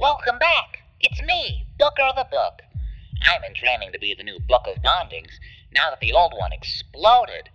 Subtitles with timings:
[0.00, 0.78] Welcome back.
[1.00, 2.62] It's me, Booker the Book.
[3.20, 5.32] I'm in training to be the new Book of Bondings
[5.74, 7.50] now that the old one exploded.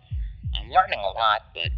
[0.56, 1.70] I'm learning a lot, but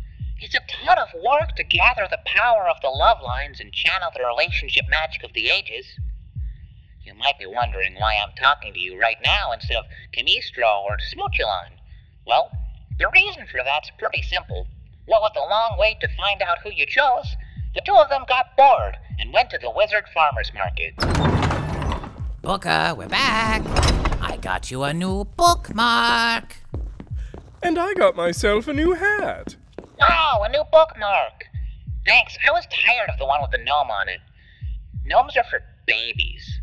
[0.42, 4.10] it's a ton of work to gather the power of the love lines and channel
[4.14, 5.86] the relationship magic of the ages.
[7.02, 10.98] You might be wondering why I'm talking to you right now instead of Camistro or
[10.98, 11.80] Smoochulon.
[12.26, 12.52] Well,
[13.00, 14.68] the reason for that's pretty simple.
[15.06, 17.38] What with the long wait to find out who you chose,
[17.74, 20.96] the two of them got bored and went to the Wizard Farmers Market.
[22.42, 23.62] Booker, we're back.
[24.22, 26.58] I got you a new bookmark.
[27.62, 29.56] And I got myself a new hat.
[30.02, 31.46] Oh, a new bookmark.
[32.06, 32.38] Thanks.
[32.48, 34.20] I was tired of the one with the gnome on it.
[35.06, 36.62] Gnomes are for babies.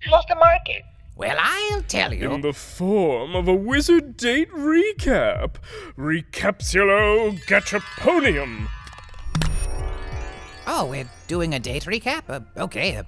[0.00, 0.82] How's the market?
[1.16, 2.30] Well, I'll tell you.
[2.32, 5.56] In the form of a wizard date recap.
[5.98, 8.68] Recapsulo Gachaponium.
[10.70, 12.24] Oh, we're doing a date recap?
[12.28, 12.96] Uh, okay.
[12.96, 13.04] Uh,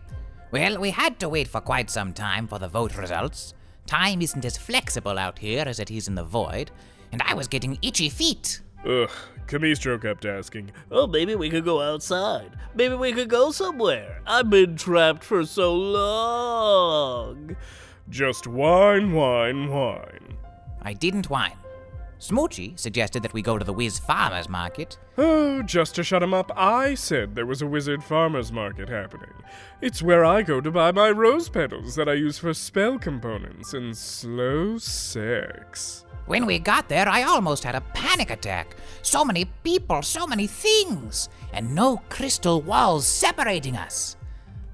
[0.50, 3.52] well, we had to wait for quite some time for the vote results.
[3.86, 6.70] Time isn't as flexible out here as it is in the void,
[7.12, 8.62] and I was getting itchy feet.
[8.86, 9.10] Ugh,
[9.46, 10.72] Camistro kept asking.
[10.90, 12.56] Oh, maybe we could go outside.
[12.74, 14.22] Maybe we could go somewhere.
[14.26, 17.56] I've been trapped for so long.
[18.08, 20.38] Just wine, wine, wine.
[20.80, 21.59] I didn't whine.
[22.20, 24.98] Smoochy suggested that we go to the Wiz Farmers Market.
[25.16, 29.32] Oh, just to shut him up, I said there was a wizard farmer's market happening.
[29.80, 33.72] It's where I go to buy my rose petals that I use for spell components
[33.72, 36.04] and slow sex.
[36.26, 38.76] When we got there, I almost had a panic attack.
[39.00, 44.16] So many people, so many things, and no crystal walls separating us.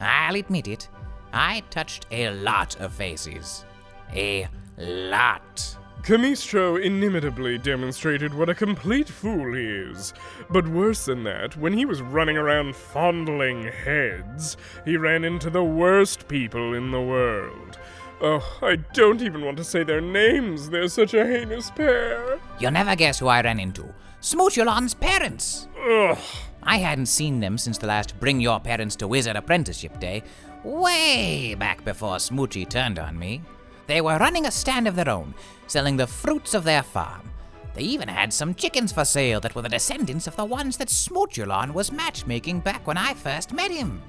[0.01, 0.89] I'll admit it,
[1.33, 3.65] I touched a lot of faces.
[4.13, 5.77] A lot.
[6.07, 10.15] Camistro inimitably demonstrated what a complete fool he is.
[10.49, 15.65] But worse than that, when he was running around fondling heads, he ran into the
[15.65, 17.81] worst people in the world.
[18.21, 20.71] Oh, I don't even want to say their names.
[20.71, 22.39] They're such a heinous pair.
[22.61, 23.93] You'll never guess who I ran into.
[24.21, 25.67] Smoochulon's parents.
[25.77, 26.19] Ugh.
[26.63, 30.23] I hadn't seen them since the last Bring Your Parents to Wizard Apprenticeship Day,
[30.63, 33.43] way back before Smoochy turned on me.
[33.87, 35.35] They were running a stand of their own,
[35.67, 37.31] selling the fruits of their farm.
[37.75, 40.89] They even had some chickens for sale that were the descendants of the ones that
[40.89, 44.03] Smoochulon was matchmaking back when I first met him.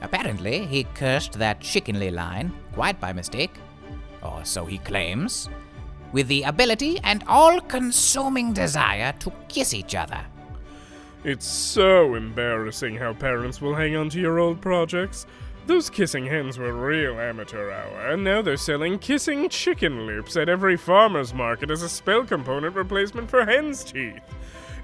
[0.00, 3.54] Apparently, he cursed that chickenly line, quite by mistake,
[4.22, 5.48] or so he claims,
[6.12, 10.20] with the ability and all consuming desire to kiss each other.
[11.22, 15.26] It's so embarrassing how parents will hang on to your old projects.
[15.66, 20.50] Those kissing hens were real amateur hour, and now they're selling kissing chicken lips at
[20.50, 24.22] every farmer's market as a spell component replacement for hen's teeth.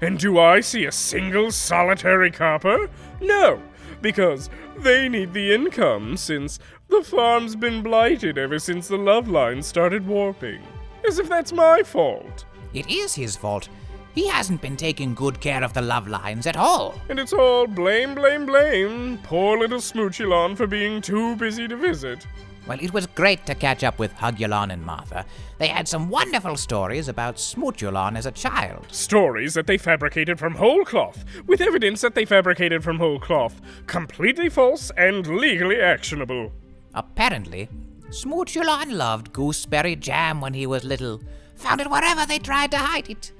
[0.01, 2.89] And do I see a single solitary copper?
[3.21, 3.61] No,
[4.01, 6.57] because they need the income since
[6.89, 10.63] the farm's been blighted ever since the love line started warping.
[11.07, 12.45] As if that's my fault.
[12.73, 13.69] It is his fault.
[14.13, 16.99] He hasn't been taking good care of the love lines at all.
[17.07, 19.19] And it's all blame, blame, blame.
[19.23, 22.27] Poor little Smoochulon for being too busy to visit.
[22.67, 25.25] Well, it was great to catch up with Hugulon and Martha.
[25.57, 28.85] They had some wonderful stories about Smoochulon as a child.
[28.91, 33.59] Stories that they fabricated from whole cloth, with evidence that they fabricated from whole cloth.
[33.87, 36.51] Completely false and legally actionable.
[36.93, 37.67] Apparently,
[38.09, 41.21] Smoochulon loved gooseberry jam when he was little.
[41.55, 43.31] Found it wherever they tried to hide it.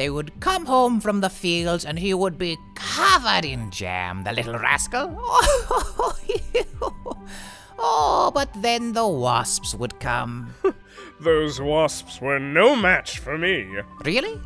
[0.00, 4.32] They would come home from the fields and he would be covered in jam, the
[4.32, 5.10] little rascal.
[7.82, 10.54] Oh, but then the wasps would come.
[11.20, 13.68] Those wasps were no match for me.
[14.02, 14.40] Really?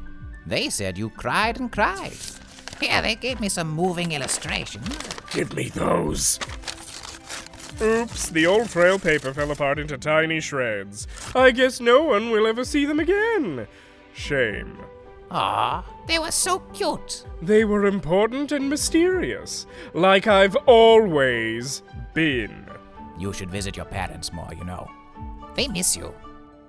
[0.45, 2.19] They said you cried and cried.
[2.81, 4.89] Here, they gave me some moving illustrations.
[5.31, 6.41] Give me those.
[7.81, 11.07] Oops, the old frail paper fell apart into tiny shreds.
[11.35, 13.69] I guess no one will ever see them again.
[14.15, 14.79] Shame.
[15.37, 17.25] Ah, they were so cute.
[17.43, 21.83] They were important and mysterious, like I've always
[22.15, 22.67] been.
[23.19, 24.89] You should visit your parents more, you know.
[25.57, 26.15] They miss you.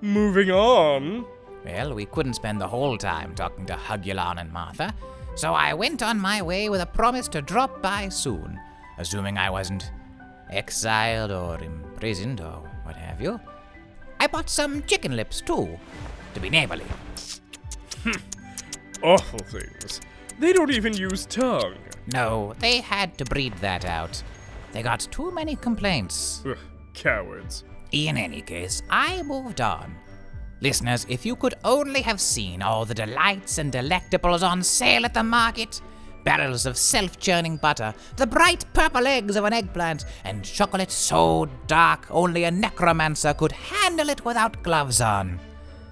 [0.00, 1.24] Moving on.
[1.64, 4.92] Well, we couldn't spend the whole time talking to Hugulon and Martha,
[5.36, 8.58] so I went on my way with a promise to drop by soon,
[8.98, 9.92] assuming I wasn't
[10.50, 13.38] exiled or imprisoned or what have you.
[14.18, 15.78] I bought some chicken lips too,
[16.34, 16.86] to be neighborly.
[19.02, 20.00] Awful things.
[20.38, 21.76] They don't even use tongue.
[22.12, 24.22] No, they had to breed that out.
[24.72, 26.42] They got too many complaints.
[26.46, 26.56] Ugh,
[26.94, 27.64] cowards.
[27.92, 29.96] In any case, I moved on.
[30.60, 35.14] Listeners, if you could only have seen all the delights and delectables on sale at
[35.14, 35.80] the market,
[36.24, 41.46] barrels of self churning butter, the bright purple eggs of an eggplant, and chocolate so
[41.66, 45.38] dark only a necromancer could handle it without gloves on.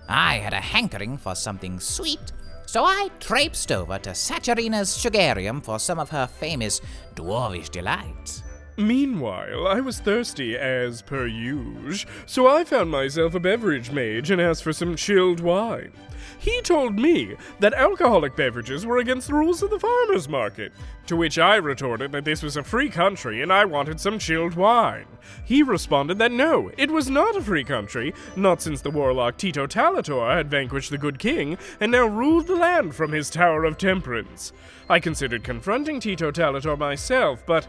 [0.08, 2.32] I had a hankering for something sweet,
[2.66, 6.81] so I traipsed over to Saturina's Sugarium for some of her famous
[7.14, 8.43] dwarvish delights.
[8.76, 14.40] Meanwhile, I was thirsty as per usual, so I found myself a beverage mage and
[14.40, 15.93] asked for some chilled wine.
[16.38, 20.72] He told me that alcoholic beverages were against the rules of the farmer's market,
[21.06, 24.54] to which I retorted that this was a free country and I wanted some chilled
[24.54, 25.06] wine.
[25.44, 29.66] He responded that no, it was not a free country, not since the warlock Tito
[29.66, 33.78] Talator had vanquished the good king and now ruled the land from his Tower of
[33.78, 34.52] Temperance.
[34.88, 37.66] I considered confronting Tito Talator myself, but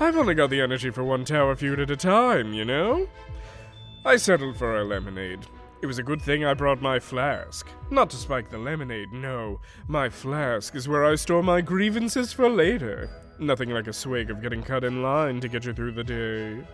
[0.00, 3.08] I've only got the energy for one tower feud at a time, you know?
[4.04, 5.46] I settled for a lemonade.
[5.84, 7.68] It was a good thing I brought my flask.
[7.90, 9.60] Not to spike the lemonade, no.
[9.86, 13.10] My flask is where I store my grievances for later.
[13.38, 16.66] Nothing like a swig of getting cut in line to get you through the day.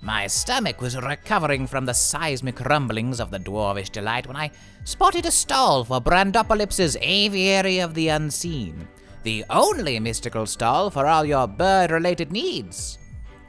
[0.00, 4.52] My stomach was recovering from the seismic rumblings of the dwarvish delight when I
[4.84, 8.86] spotted a stall for Brandopolyps's Aviary of the Unseen,
[9.24, 12.98] the only mystical stall for all your bird related needs.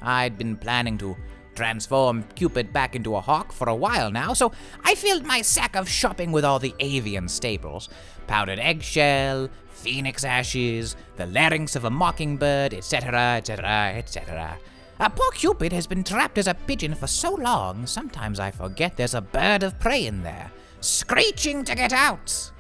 [0.01, 1.15] I'd been planning to
[1.55, 4.51] transform Cupid back into a hawk for a while now, so
[4.83, 7.89] I filled my sack of shopping with all the avian staples
[8.27, 14.57] powdered eggshell, phoenix ashes, the larynx of a mockingbird, etc., etc., etc.
[15.00, 18.95] Uh, poor Cupid has been trapped as a pigeon for so long, sometimes I forget
[18.95, 22.51] there's a bird of prey in there, screeching to get out.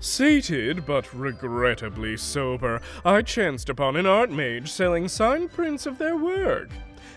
[0.00, 6.16] Sated, but regrettably sober, I chanced upon an art mage selling signed prints of their
[6.16, 6.68] work.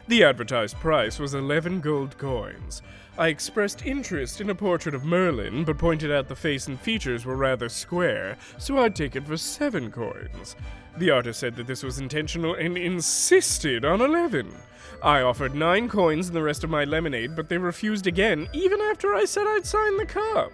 [0.10, 2.82] The advertised price was 11 gold coins.
[3.20, 7.28] I expressed interest in a portrait of Merlin, but pointed out the face and features
[7.28, 10.56] were rather square, so I'd take it for 7 coins.
[10.98, 14.52] The artist said that this was intentional and insisted on 11.
[15.04, 18.82] I offered 9 coins and the rest of my lemonade, but they refused again, even
[18.82, 20.52] after I said I'd sign the cup.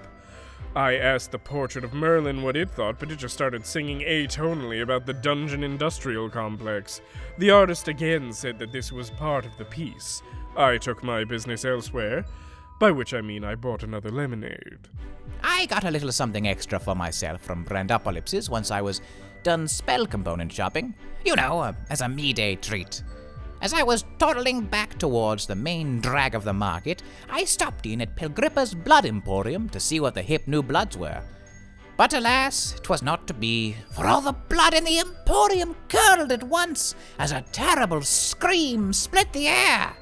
[0.75, 4.81] I asked the portrait of Merlin what it thought, but it just started singing atonally
[4.81, 6.99] about the dungeon industrial complex.
[7.37, 10.21] The artist again said that this was part of the piece.
[10.57, 12.25] I took my business elsewhere,
[12.77, 14.89] by which I mean I bought another lemonade.
[15.41, 18.99] I got a little something extra for myself from Brandopolypses once I was
[19.43, 20.93] done spell component shopping.
[21.23, 23.01] You know, uh, as a me day treat.
[23.65, 27.99] As I was toddling back towards the main drag of the market, I stopped in
[27.99, 31.23] at Pelgrippa's Blood Emporium to see what the hip new bloods were.
[31.97, 36.43] But alas, 'twas not to be, for all the blood in the Emporium curdled at
[36.43, 39.93] once as a terrible scream split the air.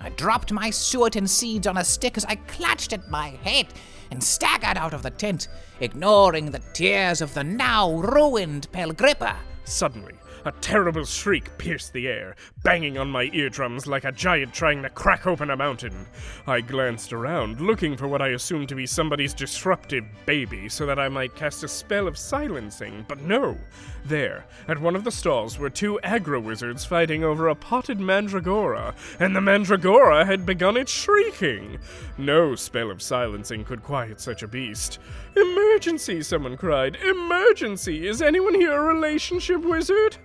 [0.00, 3.66] I dropped my suet and seeds on a stick as I clutched at my head
[4.10, 5.48] and staggered out of the tent,
[5.80, 9.36] ignoring the tears of the now ruined Pelgrippa.
[9.64, 10.14] Suddenly,
[10.44, 14.90] a terrible shriek pierced the air, banging on my eardrums like a giant trying to
[14.90, 16.06] crack open a mountain.
[16.46, 20.98] I glanced around, looking for what I assumed to be somebody's disruptive baby so that
[20.98, 23.56] I might cast a spell of silencing, but no.
[24.04, 28.94] There, at one of the stalls, were two aggro wizards fighting over a potted mandragora,
[29.18, 31.78] and the mandragora had begun its shrieking.
[32.16, 34.98] No spell of silencing could quiet such a beast.
[35.36, 36.96] Emergency, someone cried.
[36.96, 38.06] Emergency!
[38.06, 40.16] Is anyone here a relationship wizard?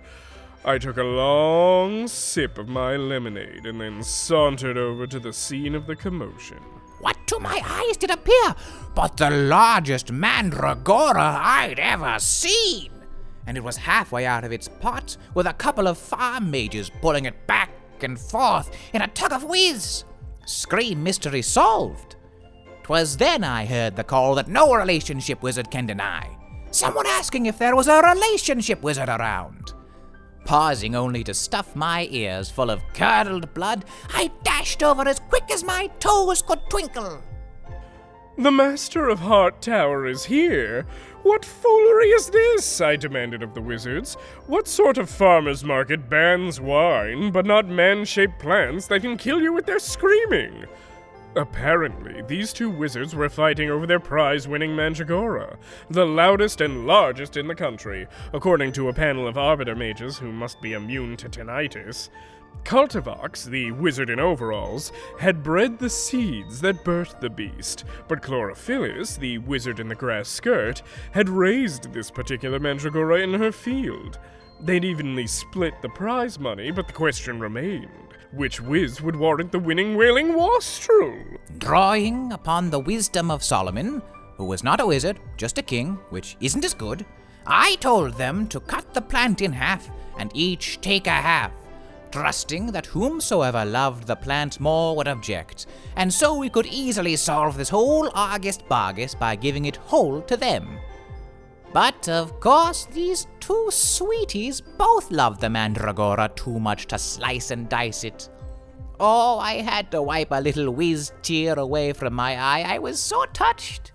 [0.64, 5.74] I took a long sip of my lemonade and then sauntered over to the scene
[5.76, 6.58] of the commotion.
[7.00, 8.54] What to my eyes did appear
[8.94, 12.90] but the largest mandragora I'd ever seen?
[13.46, 17.26] And it was halfway out of its pot with a couple of farm mages pulling
[17.26, 17.70] it back
[18.00, 20.04] and forth in a tug of whiz.
[20.46, 22.15] Scream mystery solved.
[22.86, 26.30] 'Twas then I heard the call that no relationship wizard can deny.
[26.70, 29.72] Someone asking if there was a relationship wizard around.
[30.44, 35.50] Pausing only to stuff my ears full of curdled blood, I dashed over as quick
[35.50, 37.20] as my toes could twinkle.
[38.38, 40.86] The Master of Heart Tower is here.
[41.24, 42.80] What foolery is this?
[42.80, 44.14] I demanded of the wizards.
[44.46, 49.42] What sort of farmer's market bans wine, but not man shaped plants that can kill
[49.42, 50.66] you with their screaming?
[51.36, 55.58] Apparently, these two wizards were fighting over their prize winning Mandragora,
[55.90, 60.32] the loudest and largest in the country, according to a panel of arbiter mages who
[60.32, 62.08] must be immune to tinnitus.
[62.64, 69.18] Cultivox, the wizard in overalls, had bred the seeds that birthed the beast, but Chlorophyllus,
[69.18, 74.18] the wizard in the grass skirt, had raised this particular Mandragora in her field.
[74.58, 79.58] They'd evenly split the prize money, but the question remained which whiz would warrant the
[79.58, 81.14] winning wailing wastrel?
[81.58, 84.02] Drawing upon the wisdom of Solomon,
[84.36, 87.04] who was not a wizard, just a king, which isn't as good,
[87.46, 91.52] I told them to cut the plant in half and each take a half,
[92.10, 95.66] trusting that whomsoever loved the plant more would object,
[95.96, 100.36] and so we could easily solve this whole Argus Bargus by giving it whole to
[100.36, 100.78] them.
[101.72, 107.68] But of course, these two sweeties both loved the mandragora too much to slice and
[107.68, 108.30] dice it.
[108.98, 112.64] Oh, I had to wipe a little whiz tear away from my eye.
[112.66, 113.92] I was so touched.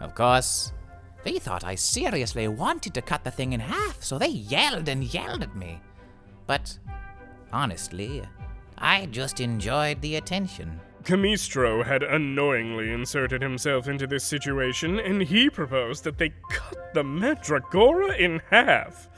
[0.00, 0.72] Of course,
[1.24, 5.02] they thought I seriously wanted to cut the thing in half, so they yelled and
[5.02, 5.80] yelled at me.
[6.46, 6.78] But
[7.52, 8.22] honestly,
[8.76, 10.80] I just enjoyed the attention.
[11.04, 17.02] Camistro had unknowingly inserted himself into this situation, and he proposed that they cut the
[17.02, 19.08] Mandragora in half.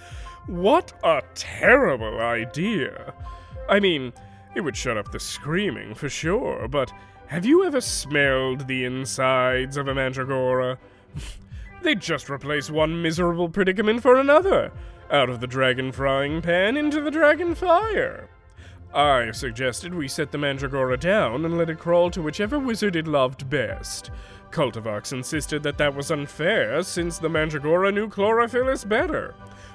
[0.47, 3.15] What a terrible idea!
[3.69, 4.13] I mean,
[4.55, 6.93] it would shut up the screaming for sure, but
[7.27, 10.79] have you ever smelled the insides of a Mandragora?
[11.83, 14.73] They'd just replace one miserable predicament for another.
[15.11, 18.29] Out of the dragon frying pan into the dragon fire.
[18.93, 23.07] I suggested we set the Mandragora down and let it crawl to whichever wizard it
[23.07, 24.11] loved best.
[24.51, 29.35] Cultivox insisted that that was unfair since the Mandragora knew Chlorophyllus better.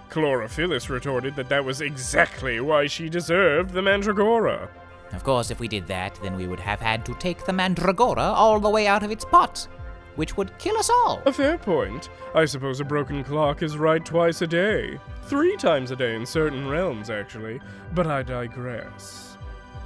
[0.09, 4.69] Chlorophyllus retorted that that was exactly why she deserved the Mandragora.
[5.13, 8.33] Of course, if we did that, then we would have had to take the Mandragora
[8.33, 9.67] all the way out of its pot,
[10.15, 11.21] which would kill us all.
[11.25, 12.09] A fair point.
[12.33, 14.99] I suppose a broken clock is right twice a day.
[15.23, 17.59] Three times a day in certain realms, actually.
[17.93, 19.37] But I digress.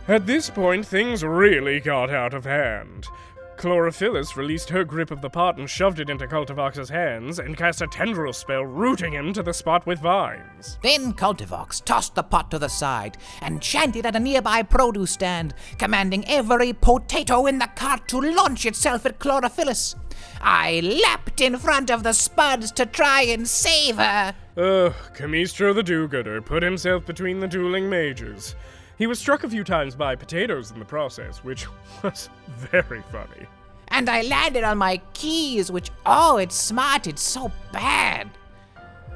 [0.07, 3.07] At this point, things really got out of hand.
[3.59, 7.81] Chlorophyllus released her grip of the pot and shoved it into Cultivox's hands and cast
[7.81, 10.79] a tendril spell rooting him to the spot with vines.
[10.81, 15.53] Then Cultivox tossed the pot to the side and chanted at a nearby produce stand,
[15.77, 19.95] commanding every potato in the cart to launch itself at Chlorophyllus.
[20.41, 24.35] I leapt in front of the spuds to try and save her.
[24.55, 28.55] Ugh, Camistro the do-gooder put himself between the dueling mages.
[28.99, 31.67] He was struck a few times by potatoes in the process, which
[32.03, 33.47] was very funny.
[33.87, 38.29] And I landed on my keys, which, oh, it smarted so bad.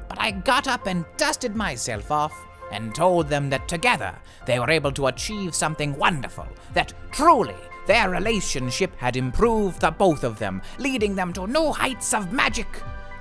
[0.08, 2.32] But I got up and dusted myself off
[2.72, 7.54] and told them that together they were able to achieve something wonderful, that truly
[7.86, 12.68] their relationship had improved the both of them, leading them to new heights of magic,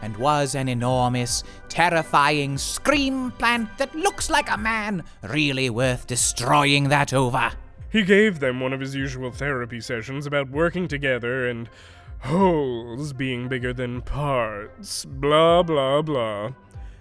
[0.03, 6.89] and was an enormous, terrifying scream plant that looks like a man, really worth destroying
[6.89, 7.51] that over.
[7.89, 11.69] He gave them one of his usual therapy sessions about working together and
[12.19, 15.05] wholes being bigger than parts.
[15.05, 16.51] Blah, blah, blah.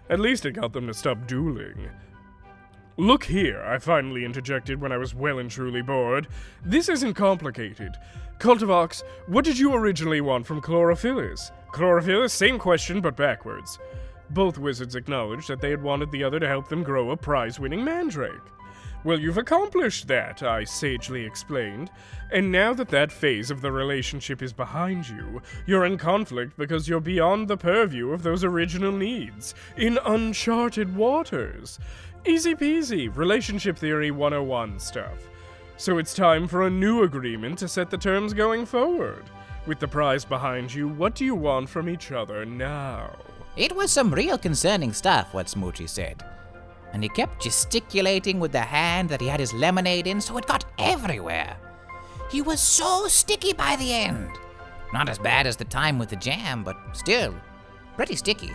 [0.08, 1.88] At least it got them to stop dueling.
[2.98, 6.28] Look here, I finally interjected when I was well and truly bored.
[6.62, 7.96] This isn't complicated.
[8.38, 11.52] Cultivox, what did you originally want from Chlorophyllus?
[11.72, 13.78] Chlorophyllus, same question but backwards.
[14.28, 17.58] Both wizards acknowledged that they had wanted the other to help them grow a prize
[17.58, 18.40] winning mandrake.
[19.04, 21.90] Well, you've accomplished that, I sagely explained.
[22.30, 26.88] And now that that phase of the relationship is behind you, you're in conflict because
[26.88, 31.80] you're beyond the purview of those original needs, in uncharted waters.
[32.24, 35.28] Easy peasy, relationship theory 101 stuff.
[35.76, 39.24] So it's time for a new agreement to set the terms going forward.
[39.66, 43.16] With the prize behind you, what do you want from each other now?
[43.56, 46.24] It was some real concerning stuff, what Smoochie said.
[46.92, 50.46] And he kept gesticulating with the hand that he had his lemonade in, so it
[50.46, 51.56] got everywhere.
[52.30, 54.30] He was so sticky by the end.
[54.92, 57.34] Not as bad as the time with the jam, but still,
[57.96, 58.52] pretty sticky.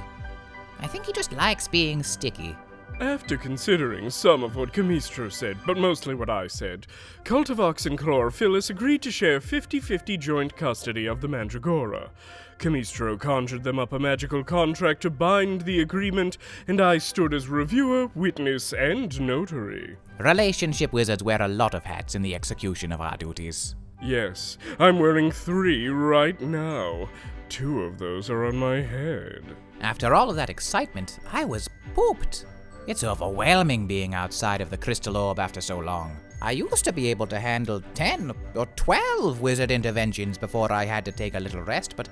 [0.80, 2.56] I think he just likes being sticky.
[3.00, 6.88] After considering some of what Camistro said, but mostly what I said,
[7.26, 12.10] Cultivox and Chlorophyllus agreed to share 50 50 joint custody of the Mandragora.
[12.58, 17.48] Camistro conjured them up a magical contract to bind the agreement, and I stood as
[17.48, 19.98] reviewer, witness, and notary.
[20.18, 23.76] Relationship wizards wear a lot of hats in the execution of our duties.
[24.02, 27.10] Yes, I'm wearing three right now.
[27.48, 29.44] Two of those are on my head.
[29.82, 32.46] After all of that excitement, I was pooped.
[32.88, 36.16] It's overwhelming being outside of the crystal orb after so long.
[36.42, 41.04] I used to be able to handle 10 or 12 wizard interventions before I had
[41.04, 42.08] to take a little rest, but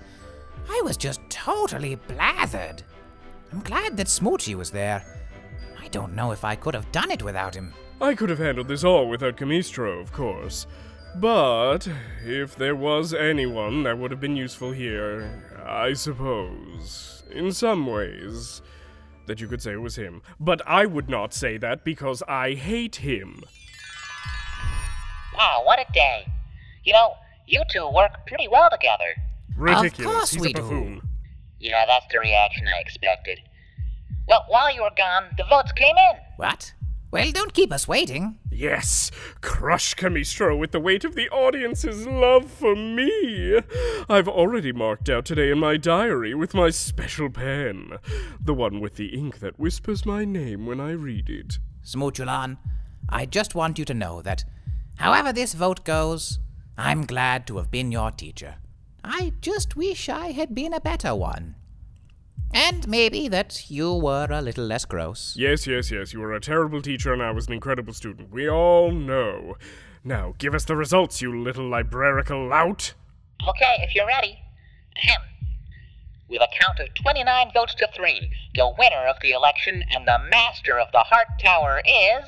[0.69, 2.81] I was just totally blathered.
[3.53, 5.01] I'm glad that Smoochie was there.
[5.79, 7.73] I don't know if I could have done it without him.
[8.01, 10.67] I could have handled this all without Camistro, of course.
[11.15, 11.87] But
[12.25, 18.61] if there was anyone that would have been useful here, I suppose, in some ways,
[19.27, 20.21] that you could say it was him.
[20.39, 23.41] But I would not say that because I hate him.
[25.37, 26.27] Wow, what a day.
[26.83, 27.15] You know,
[27.47, 29.15] you two work pretty well together.
[29.55, 30.15] Ridiculous.
[30.15, 31.01] course He's we a do.
[31.59, 33.39] Yeah, that's the reaction I expected.
[34.27, 36.17] Well, while you were gone, the votes came in.
[36.37, 36.73] What?
[37.11, 38.39] Well, don't keep us waiting.
[38.55, 43.59] Yes, crush Camistro with the weight of the audience's love for me.
[44.07, 47.97] I've already marked out today in my diary with my special pen,
[48.39, 51.59] the one with the ink that whispers my name when I read it.
[51.83, 52.57] Smoochulon,
[53.09, 54.45] I just want you to know that,
[54.99, 56.39] however this vote goes,
[56.77, 58.55] I'm glad to have been your teacher.
[59.03, 61.55] I just wish I had been a better one.
[62.53, 65.35] And maybe that you were a little less gross.
[65.37, 68.31] Yes, yes, yes, you were a terrible teacher and I was an incredible student.
[68.31, 69.57] We all know.
[70.03, 72.93] Now, give us the results, you little librarical lout.
[73.41, 74.39] Okay, if you're ready.
[74.97, 75.21] Ahem.
[76.29, 80.19] With a count of 29 votes to 3, the winner of the election and the
[80.31, 82.25] master of the Heart Tower is.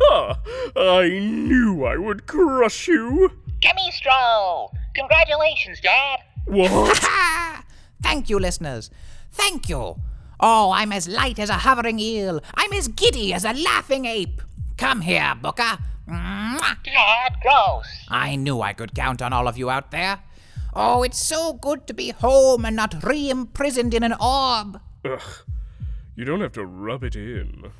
[0.00, 0.38] Ha!
[0.76, 3.32] I knew I would crush you.
[3.60, 4.72] Camistro!
[4.94, 6.20] Congratulations, Dad!
[6.46, 6.98] What?
[8.02, 8.90] Thank you, listeners.
[9.38, 9.96] Thank you.
[10.40, 12.40] Oh, I'm as light as a hovering eel.
[12.54, 14.42] I'm as giddy as a laughing ape.
[14.76, 15.78] Come here, Booker.
[16.08, 16.76] Mwah!
[16.84, 17.86] Dad, gross!
[18.08, 20.20] I knew I could count on all of you out there.
[20.74, 24.80] Oh, it's so good to be home and not re imprisoned in an orb.
[25.04, 25.20] Ugh.
[26.16, 27.70] You don't have to rub it in.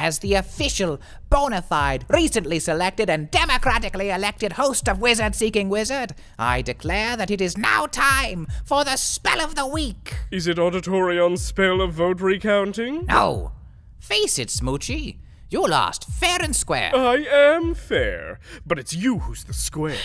[0.00, 6.14] As the official, bona fide, recently selected, and democratically elected host of Wizard Seeking Wizard,
[6.38, 10.14] I declare that it is now time for the spell of the week.
[10.30, 13.06] Is it Auditorion's spell of vote recounting?
[13.06, 13.50] No,
[13.98, 15.16] face it, Smoochie.
[15.50, 16.94] You lost fair and square.
[16.94, 19.98] I am fair, but it's you who's the square.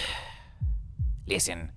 [1.28, 1.72] Listen,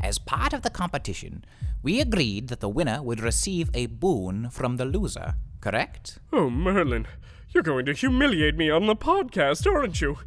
[0.00, 1.44] as part of the competition,
[1.82, 6.20] we agreed that the winner would receive a boon from the loser, correct?
[6.32, 7.08] Oh, Merlin,
[7.56, 10.18] you're going to humiliate me on the podcast, aren't you?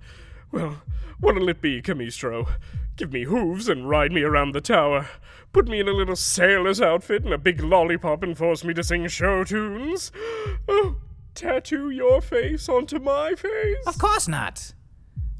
[0.51, 0.81] Well,
[1.19, 2.49] what'll it be, Camistro?
[2.95, 5.07] Give me hooves and ride me around the tower.
[5.53, 8.83] Put me in a little sailor's outfit and a big lollipop and force me to
[8.83, 10.11] sing show tunes.
[10.67, 10.95] Oh,
[11.35, 13.77] tattoo your face onto my face?
[13.85, 14.73] Of course not.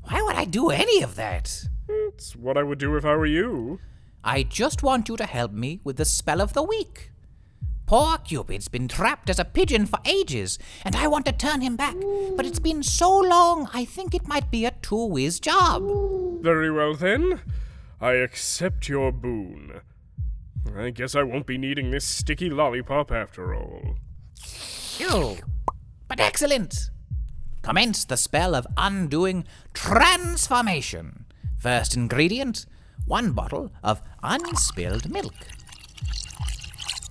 [0.04, 1.64] Why would I do any of that?
[1.88, 3.80] It's what I would do if I were you.
[4.24, 7.09] I just want you to help me with the spell of the week.
[7.90, 11.76] Poor Cupid's been trapped as a pigeon for ages, and I want to turn him
[11.76, 11.96] back.
[12.36, 15.82] But it's been so long, I think it might be a two whiz job.
[16.44, 17.42] Very well then.
[18.00, 19.82] I accept your boon.
[20.78, 23.96] I guess I won't be needing this sticky lollipop after all.
[24.40, 25.38] Phew.
[26.08, 26.92] But excellent.
[27.64, 31.26] Commence the spell of undoing transformation.
[31.58, 32.68] First ingredient
[33.08, 35.34] one bottle of unspilled milk.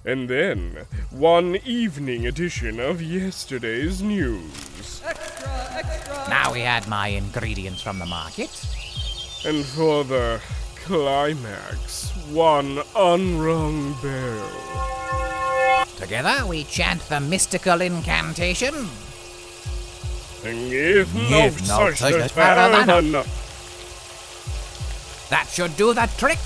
[0.08, 5.02] And then, one evening edition of yesterday's news.
[6.30, 8.48] Now we add my ingredients from the market.
[9.44, 10.40] And for the
[10.76, 15.84] climax, one unrung bell.
[15.98, 18.88] Together we chant the mystical incantation.
[20.42, 21.52] Give Give no no
[21.92, 23.24] such such a further than- than
[25.28, 26.38] That should do the trick.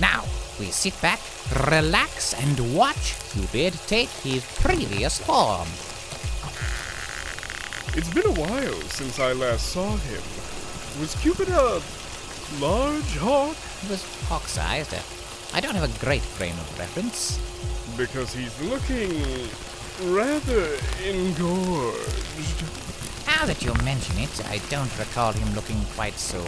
[0.00, 0.22] Now
[0.58, 1.20] we sit back,
[1.68, 5.68] relax, and watch Cupid take his previous form.
[7.96, 10.22] It's been a while since I last saw him.
[11.00, 11.80] Was Cupid a
[12.60, 13.56] large hawk?
[13.82, 14.94] He was hawk-sized.
[14.94, 15.00] Uh,
[15.54, 17.38] I don't have a great frame of reference.
[17.96, 19.48] Because he's looking
[20.14, 22.64] rather engorged.
[23.26, 26.44] Now that you mention it, I don't recall him looking quite so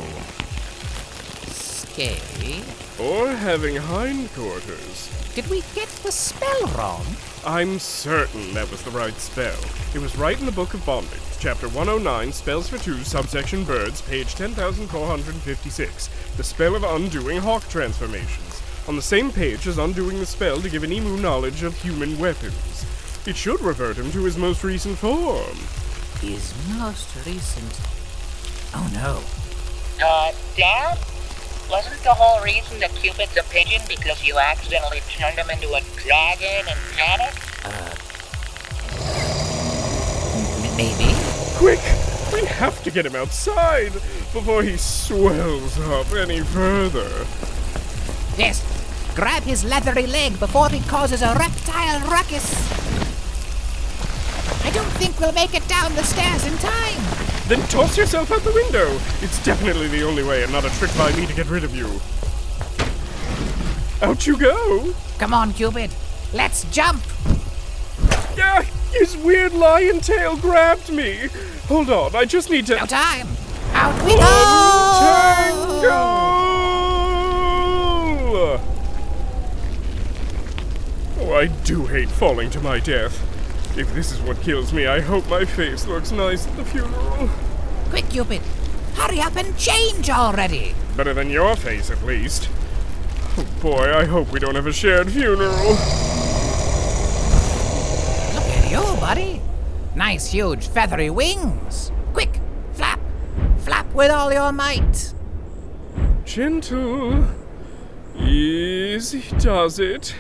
[1.48, 2.62] scaly.
[3.00, 5.08] Or having hindquarters.
[5.36, 7.06] Did we get the spell wrong?
[7.46, 9.58] I'm certain that was the right spell.
[9.94, 14.02] It was right in the Book of Bondage, Chapter 109, Spells for Two, subsection Birds,
[14.02, 16.08] page 10456.
[16.36, 18.60] The spell of undoing hawk transformations.
[18.88, 22.18] On the same page as undoing the spell to give an emu knowledge of human
[22.18, 22.84] weapons.
[23.28, 25.56] It should revert him to his most recent form.
[26.20, 27.80] His most recent.
[28.74, 29.22] Oh no.
[30.04, 30.98] Uh, Dad?
[31.70, 35.82] Wasn't the whole reason that Cupid's a pigeon because you accidentally turned him into a
[36.02, 37.34] dragon and panic?
[37.64, 37.94] Uh,
[40.64, 41.12] m- maybe?
[41.58, 41.80] Quick!
[42.32, 43.92] We have to get him outside
[44.32, 47.26] before he swells up any further.
[48.38, 48.62] Yes.
[49.14, 52.46] Grab his leathery leg before he causes a reptile ruckus.
[54.64, 57.17] I don't think we'll make it down the stairs in time.
[57.48, 58.86] Then toss yourself out the window.
[59.22, 61.74] It's definitely the only way and not a trick by me to get rid of
[61.74, 61.88] you.
[64.06, 64.92] Out you go!
[65.18, 65.90] Come on, Cupid.
[66.34, 67.02] Let's jump.
[68.38, 71.28] Ah, his weird lion tail grabbed me.
[71.68, 72.76] Hold on, I just need to.
[72.76, 73.26] No time.
[73.72, 74.20] Out we go.
[81.20, 83.27] Oh, I do hate falling to my death.
[83.78, 87.30] If this is what kills me, I hope my face looks nice at the funeral.
[87.90, 88.42] Quick, Cupid!
[88.94, 90.74] Hurry up and change already!
[90.96, 92.48] Better than your face, at least.
[93.36, 95.70] Oh boy, I hope we don't have a shared funeral.
[98.34, 99.40] Look at you, buddy!
[99.94, 101.92] Nice, huge, feathery wings!
[102.14, 102.40] Quick,
[102.72, 102.98] flap!
[103.58, 105.14] Flap with all your might!
[106.24, 107.28] Gentle.
[108.18, 110.16] Easy does it.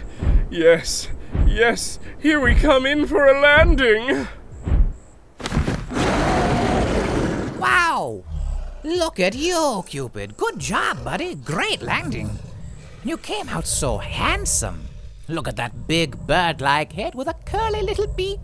[0.48, 1.08] Yes,
[1.48, 4.28] yes, here we come in for a landing.
[7.58, 8.22] Wow!
[8.84, 10.36] Look at you, Cupid.
[10.36, 11.34] Good job, buddy.
[11.34, 12.38] Great landing.
[13.04, 14.88] You came out so handsome.
[15.28, 18.40] Look at that big bird like head with a curly little beak.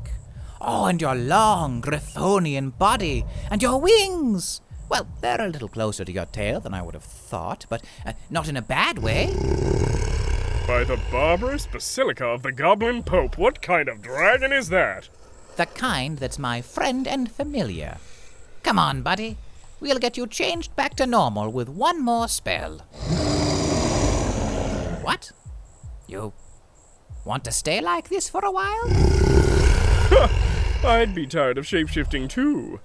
[0.60, 4.60] Oh, and your long Griffonian body, and your wings.
[4.88, 8.12] Well, they're a little closer to your tail than I would have thought, but uh,
[8.30, 9.34] not in a bad way.
[10.66, 15.10] By the barbarous basilica of the Goblin Pope, what kind of dragon is that?
[15.56, 17.98] The kind that's my friend and familiar.
[18.62, 19.36] Come on, buddy.
[19.78, 22.78] We'll get you changed back to normal with one more spell.
[25.02, 25.32] What?
[26.06, 26.32] You
[27.26, 28.84] want to stay like this for a while?
[30.84, 32.80] I'd be tired of shapeshifting too.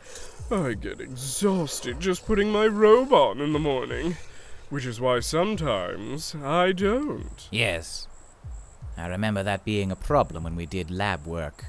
[0.51, 4.17] I get exhausted just putting my robe on in the morning,
[4.69, 7.47] which is why sometimes I don't.
[7.51, 8.07] Yes.
[8.97, 11.65] I remember that being a problem when we did lab work.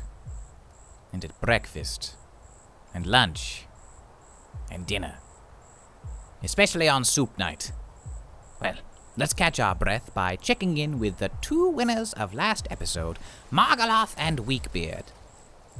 [1.12, 2.16] And at breakfast.
[2.94, 3.66] And lunch.
[4.70, 5.18] And dinner.
[6.42, 7.72] Especially on soup night.
[8.60, 8.74] Well,
[9.16, 13.18] let's catch our breath by checking in with the two winners of last episode,
[13.52, 15.04] Margaloth and Weakbeard.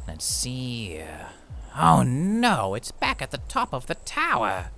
[0.07, 1.01] Let's see.
[1.01, 1.27] uh,
[1.77, 4.71] Oh no, it's back at the top of the tower.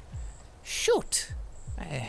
[0.63, 1.33] Shoot.
[1.79, 2.07] Uh,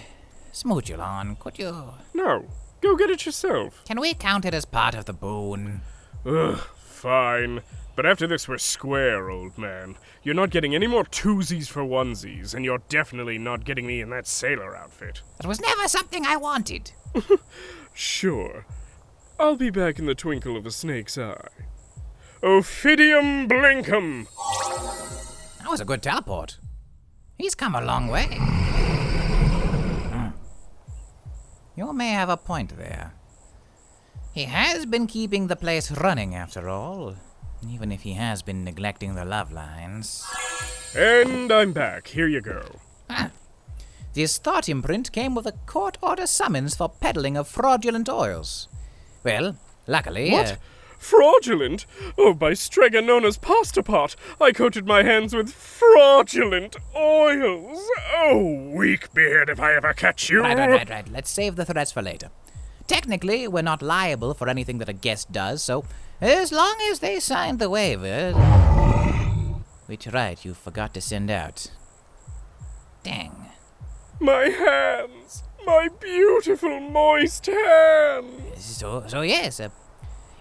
[0.53, 1.93] Smoochulon, could you.
[2.13, 2.45] No,
[2.81, 3.83] go get it yourself.
[3.85, 5.81] Can we count it as part of the boon?
[6.25, 7.61] Ugh, fine.
[7.95, 9.95] But after this, we're square, old man.
[10.23, 14.09] You're not getting any more twosies for onesies, and you're definitely not getting me in
[14.09, 15.21] that sailor outfit.
[15.37, 16.91] That was never something I wanted.
[17.93, 18.65] Sure.
[19.39, 21.47] I'll be back in the twinkle of a snake's eye.
[22.41, 24.25] Ophidium Blinkum!
[25.59, 26.57] That was a good teleport.
[27.37, 28.39] He's come a long way.
[31.75, 33.13] You may have a point there.
[34.33, 37.15] He has been keeping the place running, after all,
[37.67, 40.25] even if he has been neglecting the love lines.
[40.95, 42.07] And I'm back.
[42.07, 42.79] Here you go.
[44.13, 48.67] This thought imprint came with a court order summons for peddling of fraudulent oils.
[49.23, 49.57] Well,
[49.87, 50.31] luckily.
[50.31, 50.51] What?
[50.51, 50.55] uh,
[51.03, 51.85] Fraudulent?
[52.17, 57.85] Oh, by Strega known as pasta pot, I coated my hands with fraudulent oils.
[58.15, 60.41] Oh, Weakbeard if I ever catch you.
[60.41, 61.11] Right, right, right, right.
[61.11, 62.29] Let's save the threats for later.
[62.87, 65.83] Technically, we're not liable for anything that a guest does, so
[66.21, 68.31] as long as they signed the waiver.
[69.87, 71.69] Which, right, you forgot to send out.
[73.03, 73.49] Dang.
[74.21, 75.43] My hands!
[75.65, 78.63] My beautiful, moist hands!
[78.63, 79.59] So, so yes,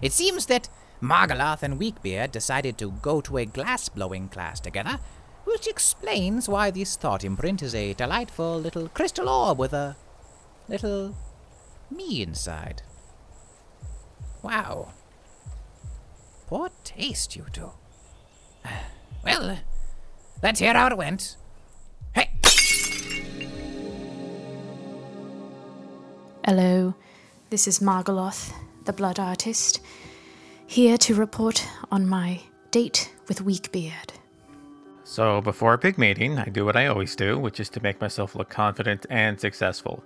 [0.03, 0.69] it seems that
[1.01, 4.99] Margaloth and Weakbeard decided to go to a glass blowing class together,
[5.45, 9.95] which explains why this thought imprint is a delightful little crystal orb with a
[10.67, 11.15] little
[11.89, 12.81] me inside.
[14.41, 14.89] Wow.
[16.47, 17.71] Poor taste, you two.
[19.23, 19.57] Well,
[20.41, 21.37] let's hear how it went.
[22.13, 22.29] Hey!
[26.45, 26.93] Hello,
[27.49, 29.79] this is Margaloth, the blood artist,
[30.73, 34.11] here to report on my date with Weakbeard.
[35.03, 38.01] So, before a big meeting, I do what I always do, which is to make
[38.01, 40.03] myself look confident and successful.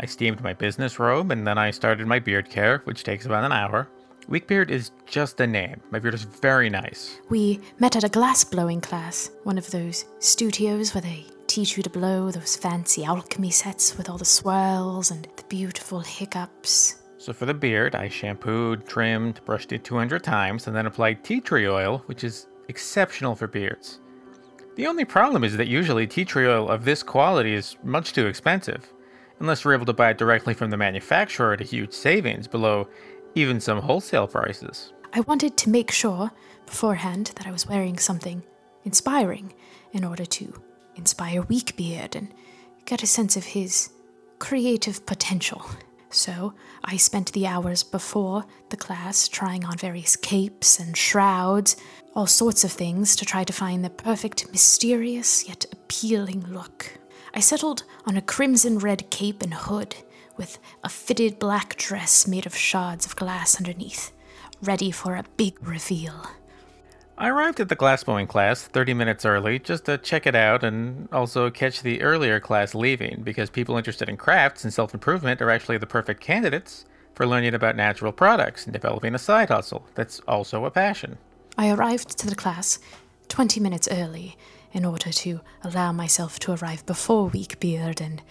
[0.00, 3.44] I steamed my business robe and then I started my beard care, which takes about
[3.44, 3.88] an hour.
[4.28, 5.80] Weakbeard is just a name.
[5.90, 7.18] My beard is very nice.
[7.30, 11.82] We met at a glass blowing class, one of those studios where they teach you
[11.84, 17.01] to blow those fancy alchemy sets with all the swirls and the beautiful hiccups.
[17.22, 21.40] So, for the beard, I shampooed, trimmed, brushed it 200 times, and then applied tea
[21.40, 24.00] tree oil, which is exceptional for beards.
[24.74, 28.26] The only problem is that usually tea tree oil of this quality is much too
[28.26, 28.92] expensive,
[29.38, 32.88] unless you're able to buy it directly from the manufacturer at a huge savings below
[33.36, 34.92] even some wholesale prices.
[35.12, 36.32] I wanted to make sure
[36.66, 38.42] beforehand that I was wearing something
[38.82, 39.54] inspiring
[39.92, 40.60] in order to
[40.96, 42.34] inspire Weakbeard and
[42.84, 43.90] get a sense of his
[44.40, 45.64] creative potential.
[46.12, 46.52] So
[46.84, 51.76] I spent the hours before the class trying on various capes and shrouds,
[52.14, 56.98] all sorts of things to try to find the perfect, mysterious yet appealing look.
[57.34, 59.96] I settled on a crimson red cape and hood
[60.36, 64.12] with a fitted black dress made of shards of glass underneath,
[64.60, 66.26] ready for a big reveal.
[67.18, 71.08] I arrived at the glassblowing class 30 minutes early just to check it out and
[71.12, 75.50] also catch the earlier class leaving because people interested in crafts and self improvement are
[75.50, 80.20] actually the perfect candidates for learning about natural products and developing a side hustle that's
[80.20, 81.18] also a passion.
[81.58, 82.78] I arrived to the class
[83.28, 84.36] 20 minutes early
[84.72, 88.22] in order to allow myself to arrive before Weakbeard and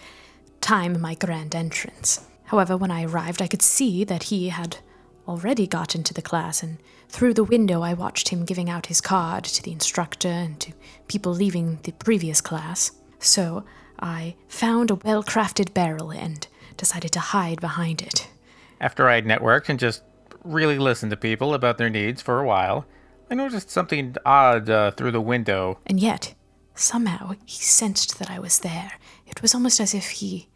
[0.59, 2.25] time my grand entrance.
[2.45, 4.77] However, when I arrived, I could see that he had
[5.27, 6.77] already got into the class, and
[7.09, 10.73] through the window I watched him giving out his card to the instructor and to
[11.07, 12.91] people leaving the previous class.
[13.19, 13.63] So
[13.99, 18.27] I found a well crafted barrel and decided to hide behind it.
[18.79, 20.01] After I'd networked and just
[20.43, 22.85] really listened to people about their needs for a while,
[23.29, 25.77] I noticed something odd uh, through the window.
[25.85, 26.33] And yet,
[26.75, 28.93] somehow, he sensed that I was there.
[29.27, 30.49] It was almost as if he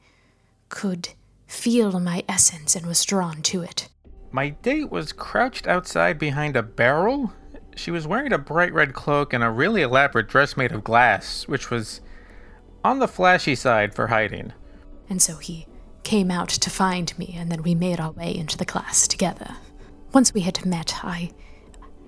[0.70, 1.10] could
[1.48, 3.88] feel my essence and was drawn to it.
[4.36, 7.32] My date was crouched outside behind a barrel.
[7.74, 11.48] She was wearing a bright red cloak and a really elaborate dress made of glass,
[11.48, 12.02] which was
[12.84, 14.52] on the flashy side for hiding.
[15.10, 15.68] And so he
[16.04, 19.56] came out to find me, and then we made our way into the class together.
[20.12, 21.32] Once we had met, I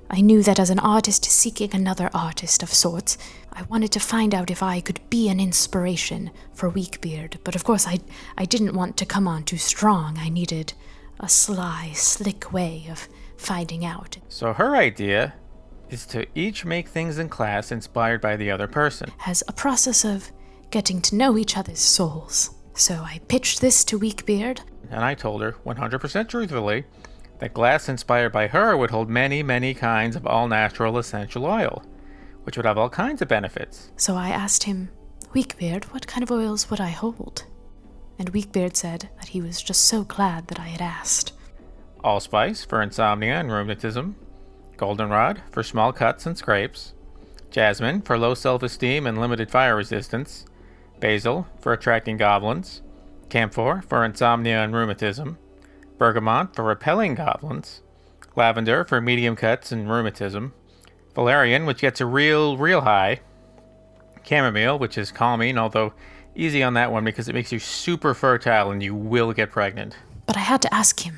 [0.09, 3.17] I knew that as an artist seeking another artist of sorts,
[3.53, 7.63] I wanted to find out if I could be an inspiration for Weakbeard, but of
[7.63, 7.99] course I
[8.37, 10.17] I didn't want to come on too strong.
[10.17, 10.73] I needed
[11.19, 14.17] a sly, slick way of finding out.
[14.29, 15.33] So her idea
[15.89, 19.11] is to each make things in class inspired by the other person.
[19.25, 20.31] As a process of
[20.69, 22.51] getting to know each other's souls.
[22.73, 24.61] So I pitched this to Weakbeard.
[24.91, 26.85] And I told her, 100% truthfully,
[27.39, 31.83] that glass inspired by her would hold many, many kinds of all natural essential oil,
[32.43, 33.91] which would have all kinds of benefits.
[33.95, 34.89] So I asked him,
[35.33, 37.45] Weakbeard, what kind of oils would I hold?
[38.19, 41.33] And Weakbeard said that he was just so glad that I had asked.
[42.03, 44.15] Allspice for insomnia and rheumatism,
[44.75, 46.93] goldenrod for small cuts and scrapes,
[47.51, 50.45] jasmine for low self esteem and limited fire resistance,
[50.99, 52.81] basil for attracting goblins,
[53.29, 55.37] camphor for insomnia and rheumatism,
[55.97, 57.81] bergamot for repelling goblins,
[58.35, 60.53] lavender for medium cuts and rheumatism,
[61.13, 63.19] valerian, which gets a real, real high,
[64.23, 65.93] chamomile, which is calming, although
[66.37, 69.95] easy on that one because it makes you super fertile and you will get pregnant.
[70.25, 71.15] But I had to ask him,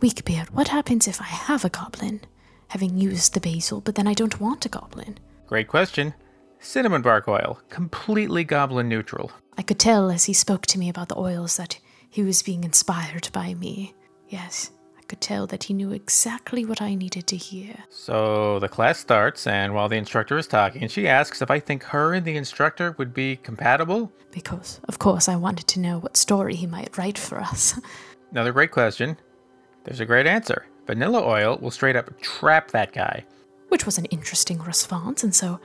[0.00, 2.20] Weakbeard, what happens if I have a goblin?
[2.68, 5.18] Having used the basil, but then I don't want a goblin.
[5.46, 6.14] Great question.
[6.60, 9.32] Cinnamon bark oil, completely goblin neutral.
[9.56, 12.64] I could tell as he spoke to me about the oils that he was being
[12.64, 13.94] inspired by me.
[14.28, 14.70] Yes,
[15.10, 17.74] could tell that he knew exactly what I needed to hear.
[17.90, 21.82] So the class starts, and while the instructor is talking, she asks if I think
[21.82, 24.12] her and the instructor would be compatible.
[24.30, 27.78] Because, of course, I wanted to know what story he might write for us.
[28.30, 29.18] Another great question.
[29.82, 30.64] There's a great answer.
[30.86, 33.24] Vanilla oil will straight up trap that guy.
[33.66, 35.58] Which was an interesting response, and so